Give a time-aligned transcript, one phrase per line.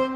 [0.00, 0.08] 欢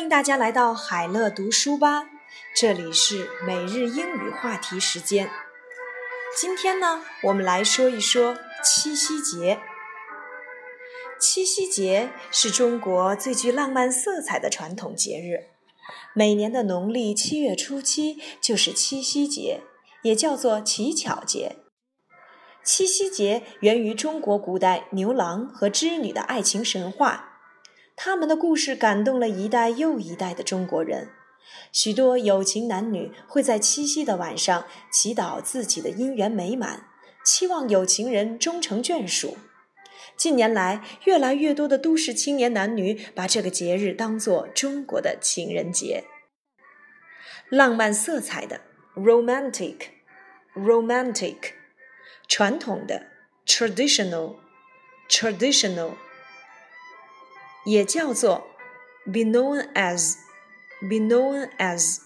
[0.00, 2.08] 迎大家来到海乐读书吧
[2.56, 5.30] 这里是每日英语话题时间。
[6.36, 9.60] 今天呢我们来说一说七夕节。
[11.22, 15.46] 七夕节是中国最具浪漫色彩的传统节日，
[16.14, 19.60] 每年的农历七月初七就是七夕节，
[20.02, 21.58] 也叫做乞巧节。
[22.64, 27.38] 七夕节源于中国古代牛郎和织女的爱情神话。
[27.94, 31.10] 他们的故事感动了一代又一代的中国人，
[31.70, 36.88] 许多有情男女会在七夕的晚上祈祷自己的姻缘美满，
[37.24, 39.36] 期望有情人终成眷属。
[40.22, 46.04] 近年来，越来越多的都市青年男女把这个节日当作中国的情人节。
[47.48, 48.60] 浪漫色彩的
[48.94, 51.54] （romantic），romantic，
[52.28, 53.06] 传统的
[53.44, 55.94] （traditional），traditional。
[57.64, 58.46] 也叫做
[59.04, 60.14] be known as
[60.88, 61.98] be known as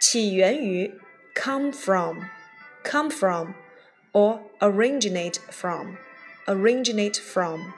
[0.00, 0.98] 起源于
[1.34, 2.20] come from
[2.82, 3.52] come from
[4.12, 5.98] or originate from
[6.45, 7.73] originate from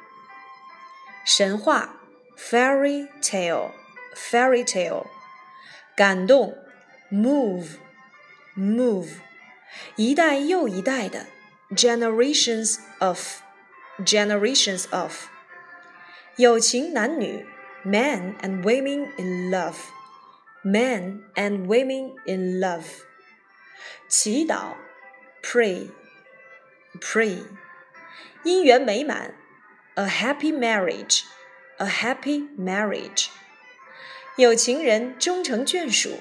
[1.26, 2.00] 神话
[2.38, 3.72] fairy tale
[4.16, 5.08] fairy tale
[5.96, 6.58] 感动
[7.12, 7.78] move
[8.56, 9.10] move
[9.96, 11.28] 一代又一代的
[11.72, 13.42] generations of
[14.00, 15.28] generations of
[16.38, 17.46] 有情男女，
[17.86, 22.86] men and women in love，men and women in love。
[24.08, 24.76] 祈祷，
[25.44, 27.44] pray，pray。
[28.44, 29.36] 姻缘美满，
[29.96, 33.28] a happy marriage，a happy marriage。
[34.38, 36.20] 有情人终成眷属，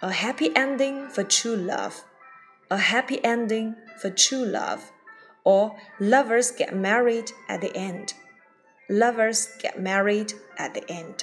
[0.00, 7.60] a happy ending for true love，a happy ending for true love，or lovers get married at
[7.60, 11.20] the end。Lovers get married at the end.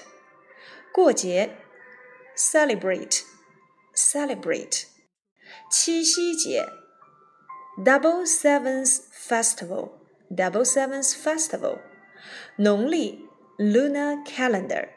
[0.91, 1.55] 过节，
[2.35, 3.21] celebrate,
[3.95, 4.85] celebrate.
[5.69, 6.67] 七夕节，
[7.77, 9.91] Double Sevens Festival,
[10.29, 11.79] Double Sevens Festival.
[12.57, 13.27] 农历
[13.57, 14.89] lunar calendar,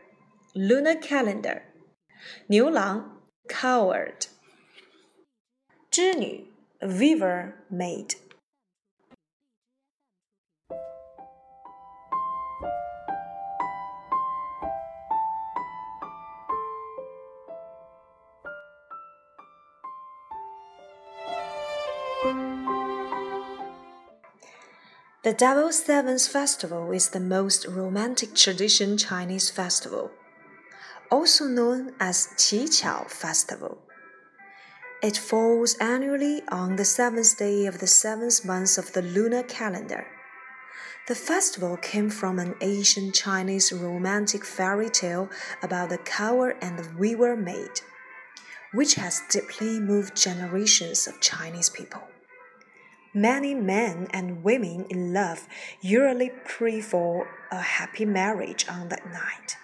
[0.54, 1.62] lunar calendar.
[2.48, 4.26] 牛郎 coward.
[5.90, 6.46] 织女
[6.80, 8.28] weaver maid.
[25.23, 30.11] the Double Sevens Festival is the most romantic tradition Chinese festival,
[31.09, 33.77] also known as Qiqiao Festival.
[35.01, 40.07] It falls annually on the seventh day of the seventh month of the lunar calendar.
[41.07, 45.29] The festival came from an ancient Chinese romantic fairy tale
[45.61, 47.79] about the Cowherd and the weaver maid,
[48.73, 52.12] which has deeply moved generations of Chinese people.
[53.13, 55.47] Many men and women in love
[55.81, 59.55] usually pray for a happy marriage on that night,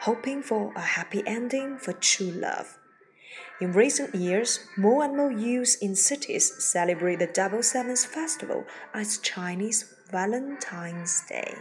[0.00, 2.78] hoping for a happy ending for true love.
[3.60, 9.18] In recent years, more and more youths in cities celebrate the Double Sevens festival as
[9.18, 11.54] Chinese Valentine's Day.